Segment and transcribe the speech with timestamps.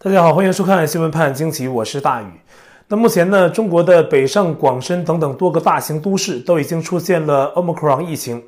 [0.00, 2.26] 大家好，欢迎收看《新闻判惊奇》，我是大宇。
[2.86, 8.40] 那目前呢，中国的北上广深等等多个大型都市都已经出现了 Omicron 疫情，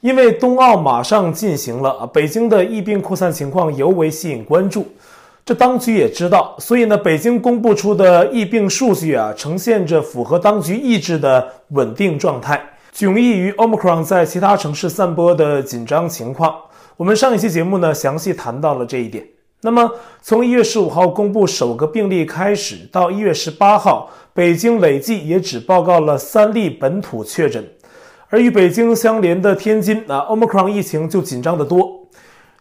[0.00, 4.86] 因为冬奥马上进行了，啊北京的疫病扩散情况尤为吸引关注。
[5.44, 12.64] 这当局也知道，所以呢，北京公布出的疫病数据啊，呈现着符合当局意志的稳定状态，
[12.94, 16.54] 迥异于 Omicron 在其他城市散播的紧张情况。
[16.96, 19.26] 我们上一期节目呢，详细谈到了这一点。
[19.64, 27.64] 那么，从一月十五号公布首个病例开始，到一月十八号，北京累计也只报告了三例本土确诊，
[28.28, 32.08] 而与北京相连的天津啊，Omicron 疫情就紧张得多。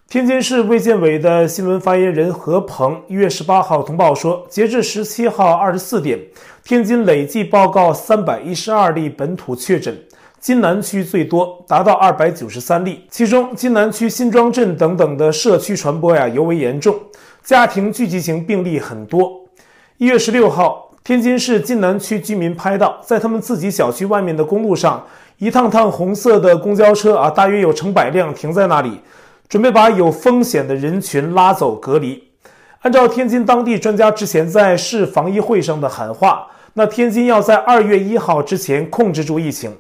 [0.08, 6.20] 天津市卫健委的新闻发言人何鹏一月十八号通报说，截至十七号二十四点，
[6.64, 9.98] 天津累计报告三百一十二例本土确诊。
[10.42, 17.00] 津南区最多，达到二百九十三例，其中津南区辛庄镇等等的社区传播呀尤为严重，
[17.44, 19.40] 家庭聚集型病例很多。
[19.98, 25.06] 一月十六号，天津市津南区居民拍到，在他们自己小区外面的公路上，
[25.38, 29.00] 一趟趟红色的公交车啊，大约有成百辆停在那里，
[29.48, 32.24] 准备把有风险的人群拉走隔离。
[32.80, 39.72] 按照天津当地专家之前在市防疫会上的喊话，那天津要在二月一号之前控制住疫情。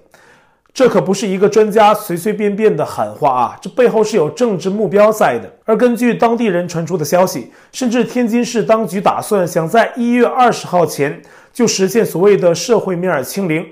[0.73, 5.52] 这可不是一个专家随随便便的喊话啊，这背后是有政治目标在的。
[5.66, 13.66] 而根据当地人传出的消息，甚至天津市当局打算想在一月二十号前就实现所谓的社会面清零，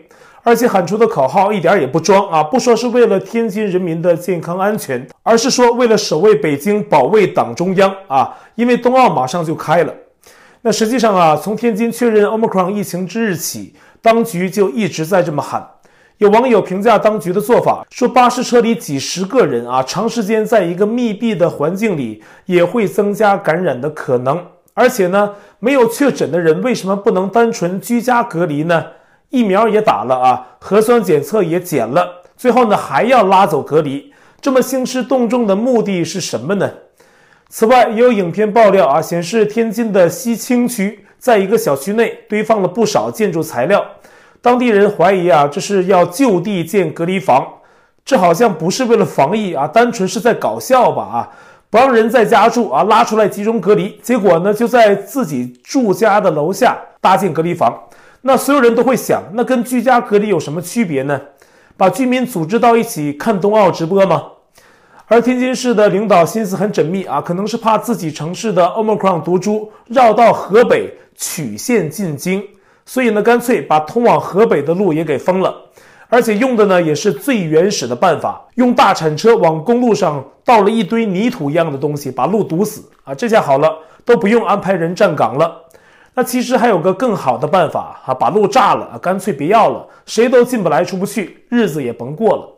[0.44, 9.94] 而且喊出的口号一点也不装啊，不说是为了天津人民的健康安全，而是说为了守卫北京、保卫党中央啊，因为冬奥马上就开了。
[10.62, 15.66] 那实际上啊，从天津确认 Omicron 疫情之日起，当局就一直在这么喊。
[16.20, 24.46] 有网友评价当局的做法，说巴士车里几十个人啊，长时间在一个密闭的环境里，也会增加感染的可能。
[24.74, 28.86] 而且呢，没有确诊的人为什么不能单纯居家隔离呢？
[29.30, 36.70] 疫苗也打了啊，核酸检测也检了，最后呢还要拉走隔离，这么兴师动众的目的是什么呢？
[37.48, 43.82] 此外，也有影片爆料啊，显示天津的西青区在一个小区内堆放了不少建筑材料。
[44.42, 47.46] 当地人怀疑啊，这是要就地建隔离房，
[48.06, 51.30] 这好像不是为了防疫啊，单纯是在搞笑吧啊，
[51.70, 57.78] 不让人在家住啊，拉出来集中隔离，结果呢就在自己住家的楼下搭建隔离房，
[58.22, 61.20] 那所有人都会想，那跟居家隔离有什么区别呢？
[61.76, 64.24] 把居民组织到一起看冬奥直播吗？
[65.08, 72.44] 而天津市的领导心思很缜密啊，可能是怕自己城市的 Omicron 毒株绕到河北曲线进京。
[72.90, 75.56] 所以呢，干脆把通往河北的路也给封了，
[76.08, 83.14] 而且用的呢也是最原始的办法，用大铲车往公路上倒了一堆泥土一样的东西，把路堵死啊！
[83.14, 83.72] 这下好了，
[84.04, 85.56] 都不用安排人站岗了。
[86.16, 92.50] 那其实还有个更好的办法啊，把路炸了啊，干脆别要了，谁都进不来出不去，日子也甭过了。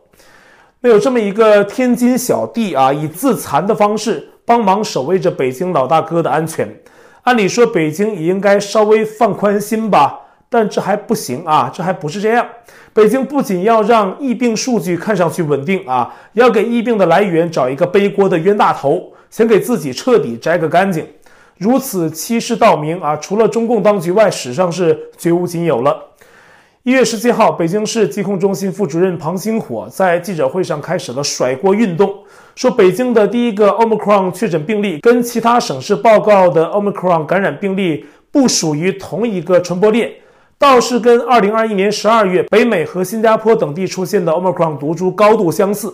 [0.80, 6.74] 那有这么一个天津小弟啊，以自残的方式帮忙守卫着北京老大哥的安全。
[7.24, 10.20] 按理说，北京也应该稍微放宽心吧。
[10.52, 12.46] 但这还不行啊，这还不是这样。
[12.92, 21.06] 北京不仅要让疫病数据看上去稳定啊，要给疫病的来源找一个背锅的冤大头，想给自己彻底摘个干净。
[21.56, 25.96] 如此欺世盗名啊，除了中共当局外，史上是绝无仅有了。
[26.82, 32.12] 一月十七号，北京市疾控中心副主任庞星火在记者会上开始了甩锅运动，
[32.54, 40.12] 说北京的第一个 Omicron 确诊病例跟其他省市报告的 Omicron 感染病例不属于同一个传播链。
[40.62, 45.92] 倒是跟2021年12月北美和新加坡等地出现的 Omicron 毒株高度相似。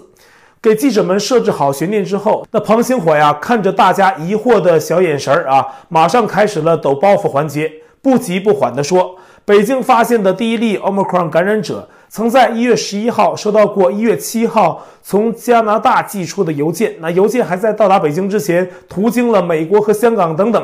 [0.60, 20.62] 给记者们设置好悬念之后，那庞星火呀，看着大家疑惑的小眼神儿啊，马上开始了抖包袱环节，不急不缓地说：“北京发现的第一例 Omicron 感染者，曾在1月11号收到过1月7号从加拿大寄出的邮件，那邮件还在到达北京之前，途经了美国和香港等等。”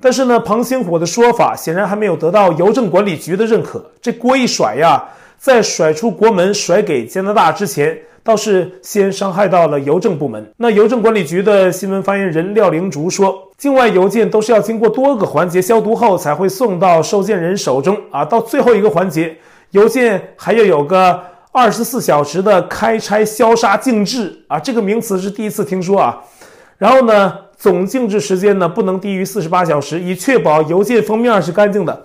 [0.00, 3.84] 但是呢，庞星火的说法显然还没有得到邮政管理局的认可。
[4.00, 5.04] 这锅一甩呀，
[5.38, 10.50] 在甩出国门、甩给加拿大之前，倒是先伤害到了邮政部门。
[10.56, 19.36] 那邮政管理局的新闻发言人廖凌竹说，境外邮件都是要经过多个环节消毒后才会送到收件人手中啊，到最后一个环节，
[19.72, 21.20] 邮件还要有个
[21.52, 26.18] 二十四小时的开拆消杀静置啊，这个名词是第一次听说啊。
[26.78, 32.02] 然后呢，总静置时间呢不能低于四十八小时，以确保邮件封面是干净的，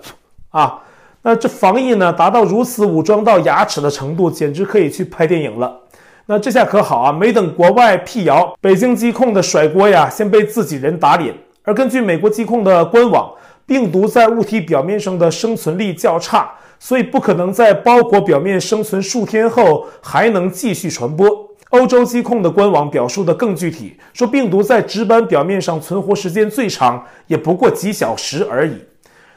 [0.50, 0.82] 啊，
[1.22, 5.74] 那这防疫呢达到如此武装到牙齿的程度，简直可以去拍电影了。
[6.26, 11.34] 那这下可好啊，没等国外辟谣，北京疾控的甩锅呀，先被自己人打脸。
[11.62, 13.32] 而根据美国疾控的官网，
[13.64, 21.45] 病毒在物体表面上的生存力较差，所以不可能在包裹表面生存数天后还能继续传播。
[21.70, 28.74] 欧洲疾控的官网表述得更具体，说病毒在纸板表面上存活时间最长也不过几小时而已。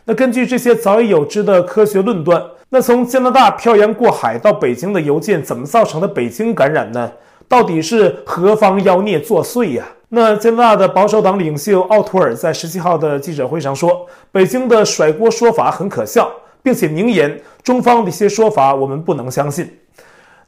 [0.06, 7.12] 那根据这些早已有之的科学论断，那从加拿大漂洋过海到北京的邮件怎么造成的北京感染呢？
[7.48, 9.86] 到底是何方妖孽作祟呀？
[10.10, 19.68] 那加拿大的保守党领袖奥图尔在十七号的记者会上说，北京的甩锅说法很可笑，并且明言中方的一些说法我们不能相信。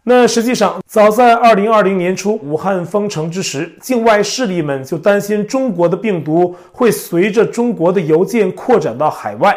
[0.04, 9.56] 那实际上，早在二零二零年初武汉封城之时，境外势力们就担心中国的病毒会随着中国的邮件扩展到海外。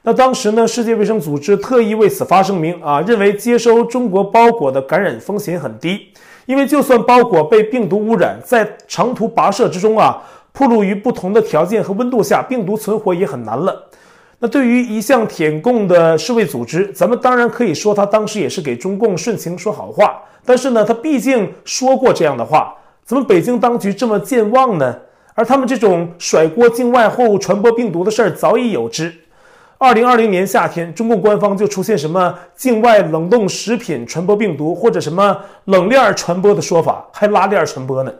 [0.00, 6.08] 那当时呢，世界卫生组织特意为此发声明啊，认为接收中国包裹的感染风险很低。
[6.46, 10.22] 因为就算包裹被病毒污染，在长途跋涉之中啊，
[10.52, 13.90] 暴露于不同的条件和温度下，病毒存活也很难了。
[14.38, 20.20] 那对于一向舔共的世卫组织，咱们当然可以说他当时也是给中共顺情说好话。
[20.44, 24.98] 但是呢，他毕竟说过这样的话，怎么北京当局这么健忘呢？
[25.34, 29.12] 而他们这种甩锅境外后传播病毒的事儿早已有之。
[29.78, 38.12] 二零二零年夏天，中共官方就出现什么境外冷冻食品传播病毒，或者什么冷链传播的说法，还拉链传播呢？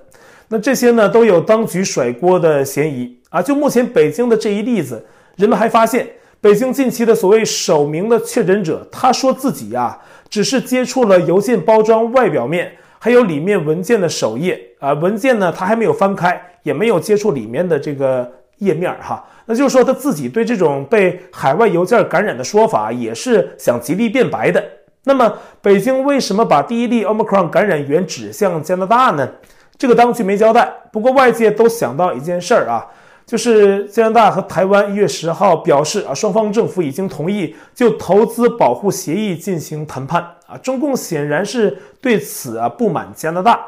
[0.48, 3.40] 那这些呢都有当局甩锅的嫌疑啊！
[3.40, 5.02] 就目前北京的这一例子，
[5.36, 6.08] 人们还发现，
[6.40, 9.98] 北京近期的所谓首名的确诊者，他说自己呀、啊，
[10.28, 19.24] 只是接触了邮件包装外表面，还有里面文件的首页啊，文件呢他还没有翻开，也没有接触里面的这个页面哈。
[19.46, 24.64] 那就是说，他自己对这种被海外邮件感染的说法也是想极力辩白的。
[25.04, 29.28] 那么，北京为什么把第一例 Omicron 感染源指向加拿大呢？
[29.76, 30.72] 这个当局没交代。
[30.90, 32.86] 不过，外界都想到一件事儿啊，
[33.26, 40.56] 就是加拿大和台湾一月十号表示啊，双方政府已经同意就投资保护协议进行谈判啊。
[40.58, 43.58] 中共显然是对此啊不满加拿大。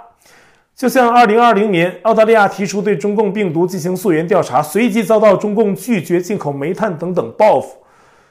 [0.77, 7.79] 就像二零二零年，澳大利亚提出对中共病毒进行溯源调查，随即遭到中共拒绝进口煤炭等等报复。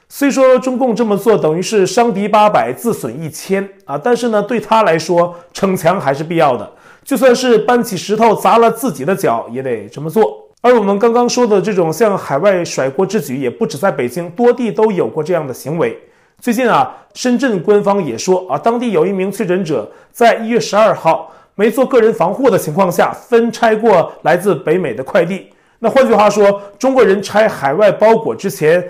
[0.08, 6.70] 虽说中共这么做等于是伤敌八百，自损一千啊，但是呢，对他来说，逞强还是必要的。
[7.02, 10.45] 就算是搬起石头砸了自己的脚，也得这么做。
[10.62, 15.96] 而我们刚刚说的这种向海外甩锅之举，也不止在北京，多地都有过这样的行为。
[16.40, 21.32] 最近啊，深圳官方也说啊，当地有一名确诊者在一月十二号。
[21.58, 25.48] 没做个人防护的情况下，分拆过来自北美的快递。
[25.78, 28.86] 那换句话说，中国人拆海外包裹之前，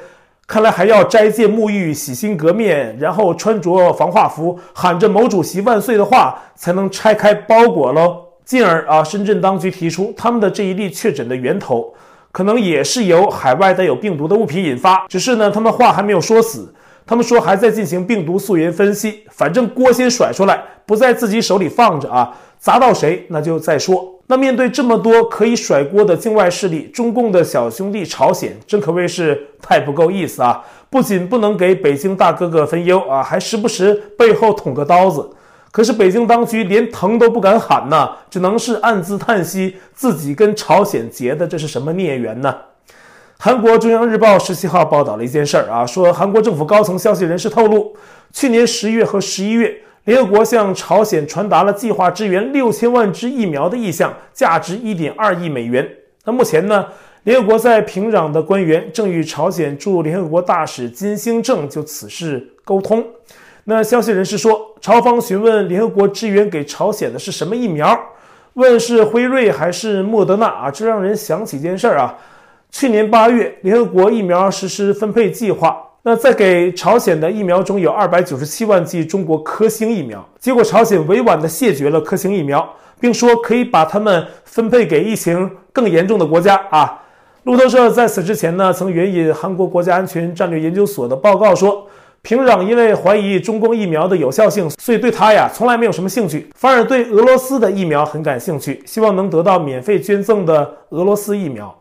[0.48, 8.25] 看来还要斋戒沐浴、洗心革面，然后穿着防化服，喊着“毛主席万岁”的话，才能拆开包裹喽。
[8.46, 11.92] 进而啊，深圳当局提出，他们的这一例确诊的源头，
[12.30, 15.04] 可能也是由海外带有病毒的物品引发。
[15.08, 16.72] 只是呢，他们话还没有说死。
[17.04, 24.14] 他们说还在进行病毒溯源分析，反正锅先甩出来，不在自己手里放着啊，砸到谁那就再说。
[24.28, 30.64] 那面对这么多可以甩锅的境外势力，中共的小兄弟朝鲜真可谓是太不够意思啊！
[30.90, 35.30] 不仅不能给北京大哥哥分忧啊，还时不时背后捅个刀子。
[35.76, 42.56] 可是北京当局连疼都不敢喊呐，只能是暗自叹息，自己跟朝鲜结的这是什么孽缘呢？
[43.36, 47.94] 韩国中央日报十七号报道了一件事儿啊，说韩国政府高层消息人士透露，
[48.32, 55.86] 去年十月和十一月，联合国向朝鲜传达了计划支援六千万支疫苗的意向，价值一点二亿美元。
[56.24, 56.86] 那目前呢，
[57.24, 63.04] 联合国在平壤的官员正与朝鲜驻联合国大使金星正就此事沟通。
[63.64, 67.98] 那消息人士说，朝方询问联合国支援给朝鲜的是什么疫苗，
[68.52, 70.70] 问是辉瑞还是莫德纳啊？
[70.70, 72.14] 这让人想起一件事儿啊。
[72.70, 82.64] 去年八月，联合国疫苗实施分配计划，那在给朝鲜的疫苗中有二百九十七万剂中国科兴疫苗，结果朝鲜委婉地谢绝了科兴疫苗，
[83.00, 87.02] 并说可以把它们分配给疫情更严重的国家啊。
[87.42, 91.88] 路透社在此之前呢，曾援引韩国国家安全战略研究所的报告说，
[92.26, 101.72] 平壤因为怀疑中共疫苗的有效性，所以对他呀从来没有什么兴趣，反而对俄罗斯的疫苗很感兴趣，希望能得到免费捐赠的俄罗斯疫苗。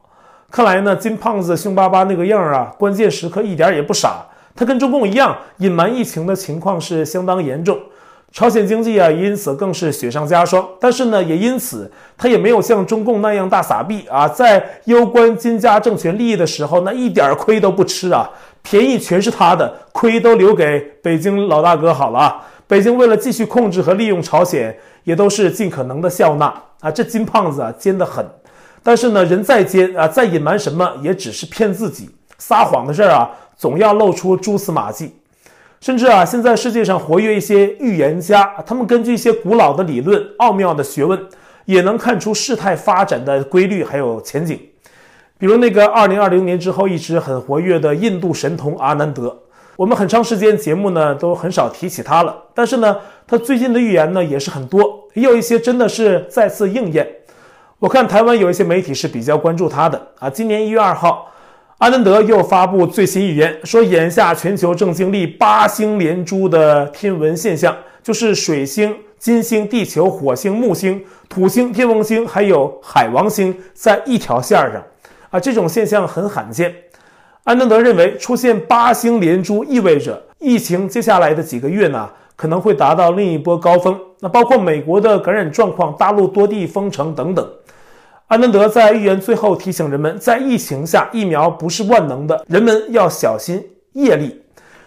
[0.52, 4.24] 看来呢，金胖子凶巴巴那个样啊，关键时刻一点也不傻。
[4.56, 7.80] 他跟中共一样，隐瞒疫情的情况是相当严重。
[8.32, 10.64] 朝鲜经济啊，因此更是雪上加霜。
[10.80, 18.30] 但是呢，也因此他也没有像中共那样大撒币啊，在攸关金家政权利益的时候，那一点亏都不吃啊，
[18.66, 22.44] 便宜全是他的，亏都留给北京老大哥好了啊。
[22.68, 26.90] 北京为了继续控制和利用朝鲜，也都是尽可能的笑纳啊。
[26.90, 28.28] 这金胖子啊，奸得很。
[28.82, 32.10] 但是呢，人再奸啊，再隐瞒什么，也只是骗自己。
[32.40, 35.14] 撒谎的事儿啊，总要露出蛛丝马迹。
[35.80, 41.24] 甚至啊，现在世界上活跃一些预言家，他们根据一些古老的理论、奥妙的学问，
[41.66, 44.60] 也能看出事态发展的规律还有前景。
[45.38, 49.38] 比如那个二零二零年之后一直很活跃的印度神童阿南德，
[49.76, 52.36] 我们很长时间节目呢都很少提起他了。
[52.54, 57.08] 但是呢，他最近的预言呢也是很多，也有一些真的是再次应验。
[57.80, 60.30] 我看台湾有一些媒体是比较关注他的啊。
[60.30, 61.32] 今年一月二号。
[61.80, 74.82] 阿南德又发布最新预言，说眼下全球正经历八星连珠的天文现象，就是水星、金星、地球、火星、木星、土星、天王星还有海王星在一条线上，
[75.36, 76.74] 啊，这种现象很罕见。
[77.44, 87.46] 安德德认为，出现八星连珠意味着疫情接下来的几个月呢，可能会达到另一波高峰，那包括美国的感染状况、大陆多地封城等等。
[88.28, 93.62] 安德德在预言最后提醒人们，在疫情下，疫苗不是万能的，人们要小心
[93.92, 94.42] 业力。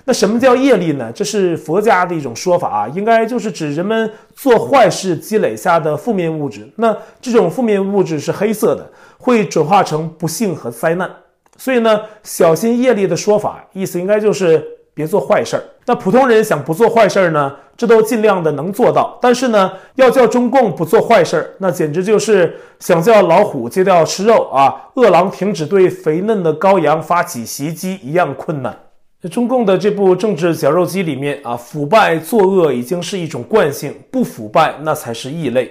[0.08, 1.12] 那什么叫业力呢？
[1.14, 6.66] 这是佛家的一种说法啊，应该就是指人们做坏事积累下的负面物质。
[6.76, 11.10] 那这种负面物质是黑色的，会转化成不幸和灾难。
[11.58, 15.62] 所以呢，小心业力的说法，意思应该就是别做坏事儿。
[15.84, 17.54] 那普通人想不做坏事儿呢？
[17.76, 28.74] 这都尽量的能做到，但是呢，要叫中共不做坏事儿，那简直就是想叫老虎戒掉吃肉啊，饿狼停止对肥嫩的羔羊发起袭击一样困难。
[29.20, 35.68] 在中共的这部政治绞肉机里面啊，腐败作恶已经是一种惯性，不腐败那才是异类。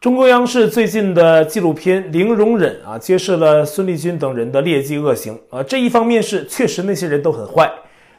[0.00, 7.68] 中共央视最近的纪录片《零容忍》啊，揭示了孙立军等人的劣迹恶行啊，这一方面是确实那些人都很坏。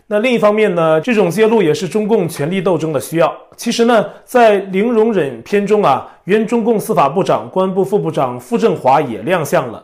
[0.08, 3.34] 那另一方面呢，这种揭露也是中共权力斗争的需要。
[3.55, 9.81] 其实呢，在《零容忍》片中啊，原中共司法部长、公安部副部长傅政华也亮相了。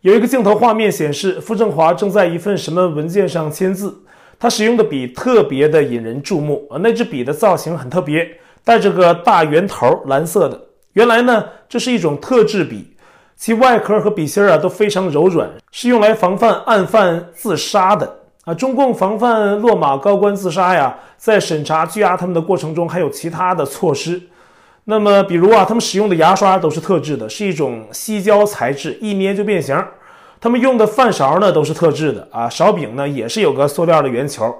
[0.00, 4.02] 有一个镜头画面显示，傅政华正在一份什么文件上签字，
[4.40, 10.60] 他使用的笔特别的引人注目啊，那支笔的造型很特别，带着个大圆头，蓝色的。
[10.92, 12.94] 原来呢，这是一种特制笔，
[13.36, 18.16] 其外壳和笔芯啊都非常柔软，是用来防范案犯自杀的。
[18.44, 24.22] 啊，中共防范落马高官自杀呀，在审查拘押他们的过程中，还有其他的措施。
[24.84, 29.76] 那么，比如啊，他们使用的牙刷都是特制的，是一种矽胶材质，一捏就变形。
[30.40, 34.54] 他们用的饭勺呢，都是特制的啊，勺柄呢也是有个塑料的圆球。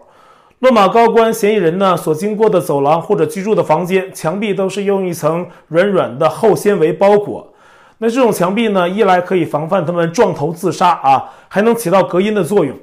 [0.59, 7.53] 落马高官嫌疑人呢所经过的走廊或者居住的房间，墙壁都是用一层软软的厚纤维包裹。
[7.99, 12.77] 那这种墙壁呢，一来可以防范他们撞头自杀啊，还能起到隔音的作用。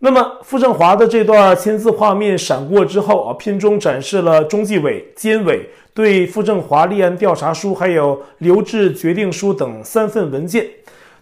[0.00, 10.66] 那么，傅政华的这段签字画面闪过之后啊，片中展示了中纪委、监委对傅政华立案调查书，还有留置决定书等三份文件。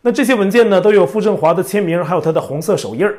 [0.06, 3.18] 那这些文件呢，都有傅政华的签名，还有他的红色手印儿。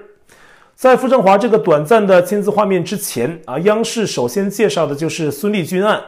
[0.75, 5.99] 在傅政华这个短暂的签字画面之前啊，央视首先介绍的就是孙立军案，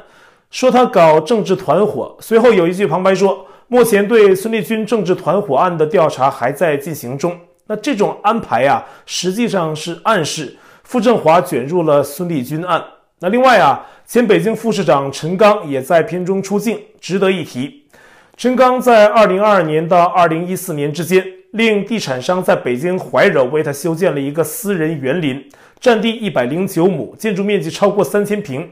[0.51, 2.15] 说他搞政治团伙。
[2.19, 7.35] 随后有一句旁白说，目前对孙立军政治团伙案的调查还在进行中。
[7.65, 12.79] 那这种安排啊，实际上是暗示傅政华卷入了孙立军案。
[13.19, 17.86] 那另外啊，前北京副市长陈刚也在片中出镜，值得一提。
[18.37, 25.43] 陈刚在二零二二年到二零一四年之间，令地产商在北京怀柔为他修建了一个私人园林，
[25.79, 28.69] 占地一百零九亩，建筑面积超过三千平。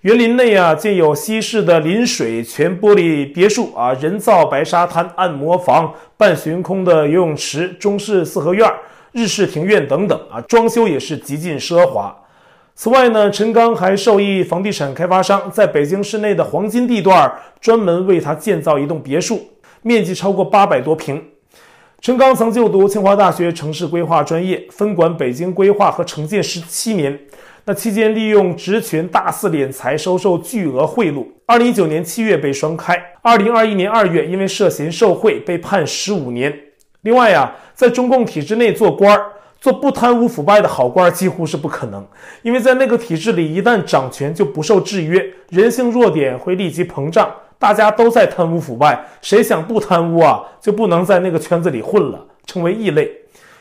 [0.00, 8.66] 园林内啊，建有西式的临水全玻璃别墅啊，人造白沙滩、按摩房、半悬空的游泳池、中式四合院、
[9.12, 12.16] 日式庭院等等啊，装修也是极尽奢华。
[12.82, 19.40] 此外呢，陈刚还授意房地产开发商在北京市内的黄金地段专门为他建造一栋别墅，
[19.82, 21.22] 面积超过八百多平。
[22.00, 27.16] 陈刚曾就读清华大学城市规划专业，分管北京规划和城建十七年。
[27.66, 31.24] 那期间利用职权大肆敛财，收受巨额贿赂。
[31.46, 36.52] 二零一九年七月被双开，二零二一年二月因为涉嫌受贿被判十五年。
[37.02, 39.26] 另外呀，在中共体制内做官儿，
[39.62, 42.04] 做不贪污腐败的好官几乎是不可能，
[42.42, 47.32] 因为在那个体制里，一旦掌权就不受制约，人性弱点会立即膨胀。
[47.60, 53.08] 大家都在贪污腐败，谁想不贪污啊，就不能在那个圈子里混了，成为异类。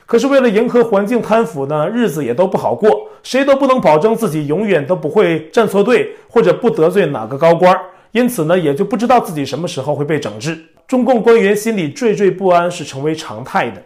[0.08, 7.80] 可是为了迎合环境贪腐呢，日子也都不好过，谁都不能保证自己永远都不会站错队或者不得罪哪个高官，
[8.12, 10.58] 因此呢，也就不知道自己什么时候会被整治。
[10.88, 13.84] 中共官员心里惴惴不安是成为常态的。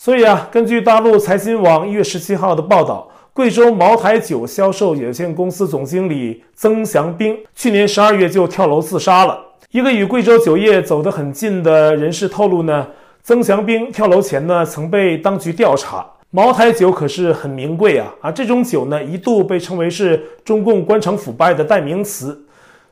[0.00, 9.36] 所以啊，根据大陆财新网一月十七号的报道，贵州茅台酒销售有限公司总经理曾祥兵去年十二月就跳楼自杀了。
[9.72, 12.86] 一个与贵州酒业走得很近的人士透露呢，
[13.24, 16.06] 曾祥兵跳楼前呢曾被当局调查。
[16.30, 18.30] 茅台酒可是很名贵啊啊！
[18.30, 22.40] 这种酒呢一度被称为是中共官场腐败的代名词。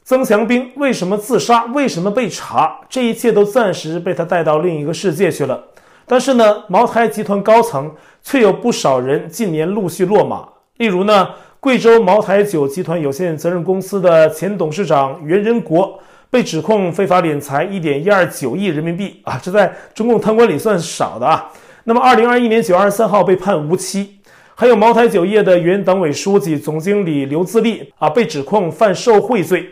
[0.02, 1.66] 曾祥兵为什么自杀？
[1.66, 2.80] 为什么被查？
[2.90, 5.62] 这一切都暂时被他带到另一个世界去了。
[6.06, 10.48] 但是呢，茅台集团高层却有不少人近年陆续落马。
[10.76, 11.28] 例如呢，
[11.60, 16.00] 贵州茅台酒集团有限责任公司的前董事长袁仁国。
[16.28, 21.50] 被指控非法敛财一点一二九亿人民币啊，这在中共贪官里算少的啊。
[21.84, 24.18] 那么，二零二一年九月二十三号被判无期。
[24.56, 29.64] 还有茅台酒业的原党委书记、总经理刘自立啊，被指控犯受贿罪，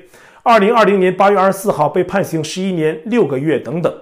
[0.45, 3.93] 二零二零年八月二十四号被判刑十一年六个月等等。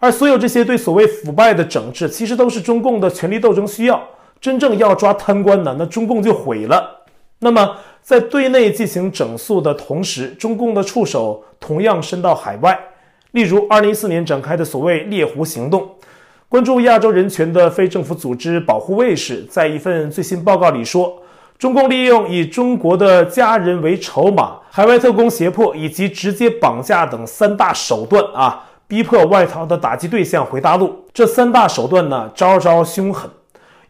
[0.00, 4.02] 而所有这些对所谓腐败的整治，其实都是中共的权力斗争需要。
[4.40, 7.04] 真正要抓贪官呢，那中共就毁了。
[7.38, 7.76] 那么。
[8.02, 12.76] 在对内进行整肃的同时，中共的触手同样伸到海外。
[13.32, 15.86] 例如，二零一四年展开的所谓“猎狐行动”，
[16.48, 21.22] 关注亚洲人权的非政府组织保护卫士在一份最新报告里说，
[21.58, 30.92] 中共利用以中国的家人为筹码、海外特工胁迫以及直接绑架等三大手段啊，逼迫外逃的打击对象回大陆。
[31.14, 33.30] 这三大手段呢，招招凶狠。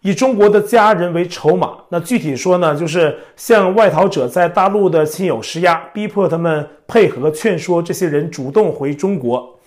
[0.02, 9.58] 以中国的家人为筹码，那具体说呢，就是向外逃者在大陆的亲友施压，逼迫他们配合劝说这些人主动回中国。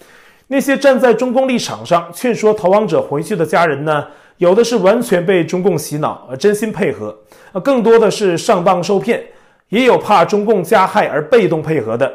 [0.50, 4.06] 那些站在中共立场上劝说逃亡者回去的家人呢，
[4.38, 7.12] 有的是完全被中共洗脑，而真心配合；
[7.54, 9.24] 呃，更多的是上当受骗，
[9.70, 12.12] 也有怕中共加害而被动配合的，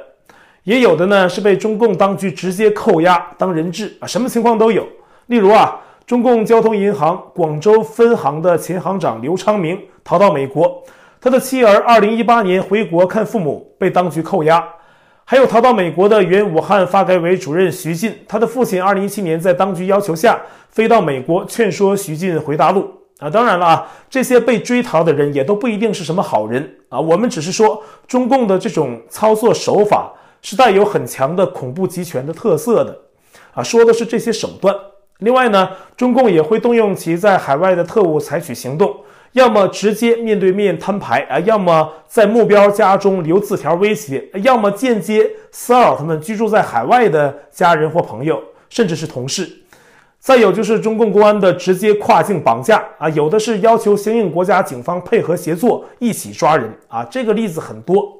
[0.65, 4.87] 也有的呢是被中共当局直接扣押当人质啊，什么情况都有。
[5.27, 5.81] 例如啊。
[6.09, 10.83] 中共交通银行广州分行的前行长刘昌明逃到美国，
[11.21, 14.67] 他的妻儿二零一八年回国看父母被当局扣押，
[15.27, 23.29] 还有逃到美国的原武汉发改委主任徐进，他的父亲二零一七年在当局要求下飞到美国劝说徐进回大陆啊。
[23.29, 26.99] 当然了啊，这些被追逃的人也都不一定是什么好人啊。
[26.99, 30.11] 我们只是说中共的这种操作手法
[30.43, 32.99] 是带有很强的恐怖集权的特色的
[33.55, 34.75] 啊，说的是这些手段。
[35.19, 38.95] 另外呢，中共也会动用其在海外的特务采取行动，
[39.33, 49.51] 要么直接面对面摊牌啊，要么在目标家中留字条威胁，要么间接骚扰他们居住在海外的家人或朋友，甚至是同事。
[50.21, 58.18] 再有就是中共公安的直接跨境绑架啊，有的是要求相应国家警方配合协作一起抓人啊，这个例子很多。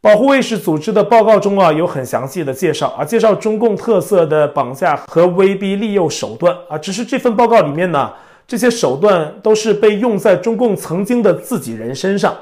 [0.00, 6.78] 保护卫士组织的报告中啊，有很详细的介绍啊，介绍中共特色的绑架和威逼利诱手段啊。
[6.78, 8.12] 只是这份报告里面呢，
[8.46, 12.32] 这些手段都是被用在中共曾经的自己人身上。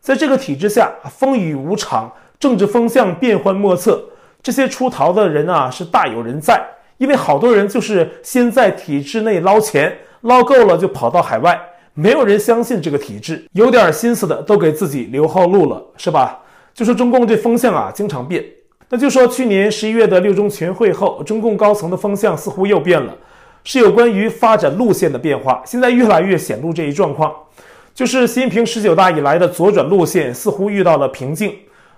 [0.00, 4.02] 在这个体制下，风雨无常，政治风向变幻莫测，
[4.42, 6.60] 这些出逃的人啊是大有人在，
[6.98, 11.56] 因为好多人就是先在体制内捞钱，捞够了就跑到海外，
[11.94, 16.40] 没有人相信这个体制，有点心思的都给自己留后路了，是吧？
[16.74, 18.44] 就说中共这风向啊，经常变。
[18.88, 23.16] 那就说去年十一月的六中全会后，中共高层的风向似乎又变了，
[23.62, 25.62] 是有关于发展路线的变化。
[25.64, 27.32] 现在越来越显露这一状况，
[27.94, 31.54] 就是习近平十九大以来的左转路线似乎遇到了瓶颈。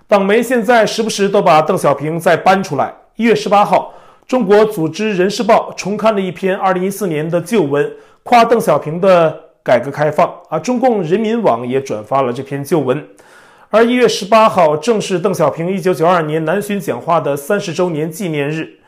[0.07, 2.93] 党媒现在时不时都把邓小平再搬出来。
[3.15, 3.93] 一月十八号，
[4.27, 7.91] 中国组织人事报重刊了一篇二零一四年的旧文，
[8.23, 10.57] 夸邓小平的改革开放啊。
[10.57, 13.05] 中共人民网也转发了这篇旧文。
[13.69, 18.79] 而一月十八号正是邓小平一九九二年南巡讲话的三十周年纪念日。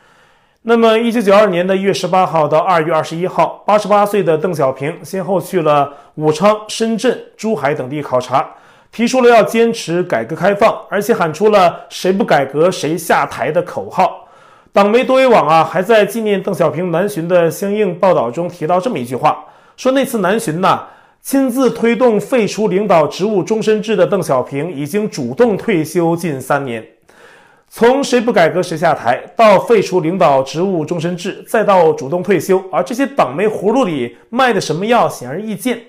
[0.62, 8.56] 那么，一九九二年的一月十八号到二月二十一号，八十八岁的邓小平先后去了武昌、深圳、珠海等地考察，
[8.90, 14.30] 提出了要坚持改革开放，而且喊出了“谁不改革谁下台”的口号。
[14.72, 19.44] 党媒多维网啊，还在纪念邓小平南巡的相应报道中提到这么一句话，
[19.76, 20.88] 说那次南巡呐。
[21.30, 26.84] 亲自推动废除领导职务终身制的邓小平已经主动退休近三年，
[27.68, 35.80] 从谁不改革谁下台到废除领导职务终身制，再到主动退休，而这些党媒葫芦里卖的什么药显而易见。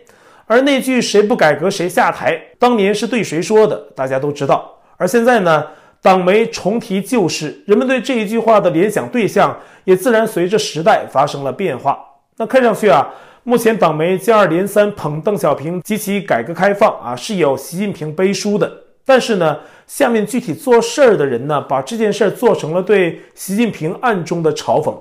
[0.44, 4.70] 而那句“谁不改革谁下台”当年是对谁说的，大家都知道。
[4.98, 5.64] 而现在呢，
[6.02, 11.98] 党媒重提旧事，人们对这一句话的联想对象也自然随着时代发生了变化。
[12.36, 13.08] 那看上去啊。
[13.42, 18.70] 目前党媒接二连三捧邓小平及其改革开放啊，是有习近平背书的。
[19.06, 24.94] 但是呢，下面具体做事儿的人呢，把这件事儿做成了对习近平暗中的嘲讽。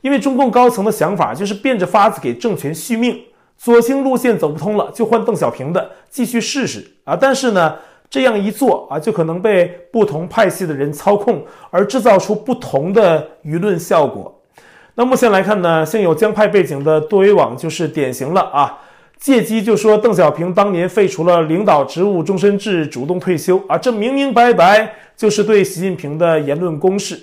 [0.00, 3.20] 因为中共高层的想法就是变着法子给政权续命，
[3.58, 7.14] 左倾路线走不通了，就换邓小平的继续试试啊。
[7.14, 7.76] 但是呢，
[8.08, 14.41] 这样一做啊，就可能被不同派系的人操控，而制造出不同的舆论效果。
[14.94, 18.78] 那目前来看呢，现有江派背景的多维网就是典型了啊，
[19.18, 27.18] 借机就说邓小平当年废除了领导职务终身制，主动退休啊，这明明白白就是对习近平的言论攻势。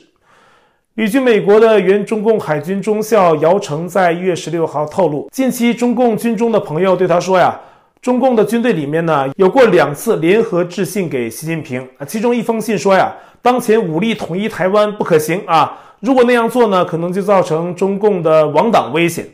[0.96, 7.60] 旅居美国的原中共海军中校姚成在一月十六号透露，近期中共军中的朋友对他说呀。
[8.02, 19.28] 中共的军队里面呢，有过两次联合致信给习近平啊，其中一封信说呀，当前武力统一台湾不可行啊，如果那样做呢，可能就造成中共的亡党危险。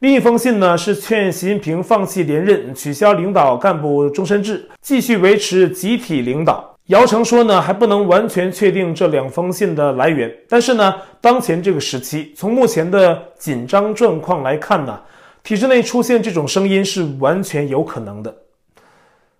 [0.00, 6.76] 另一封信呢，是劝习近平放弃连任，取消领导干部终身制，继续维持集体领导。
[6.88, 15.00] 姚成说呢，还不能完全确定这两封信的来源，但是呢，当前这个时期，从目前的紧张状况来看呢。
[15.42, 18.34] 体制内出现这种声音是完全有可能的。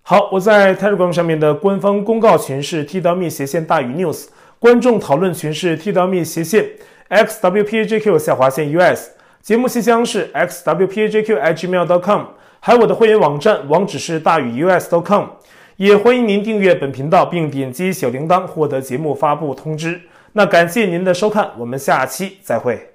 [0.03, 4.27] 好，我在 Telegram 上面的官方公告群是 T.me 斜线大于 News，
[4.65, 6.65] 观众讨论群是 T.me 斜线
[7.11, 9.11] XWPAJQ 下划线 US，
[9.43, 12.23] 节目信箱是 XWPAJQ@gmail.com，
[12.61, 15.27] 还有我的会员网站网址是大宇 US.com，
[15.77, 20.01] 也欢迎您订阅本频道并点击小铃铛获得节目发布通知。
[20.33, 22.94] 那感谢您的收看，我们下期再会。